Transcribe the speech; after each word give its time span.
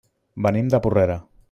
Venim 0.47 0.73
de 0.75 0.81
Porrera. 0.87 1.23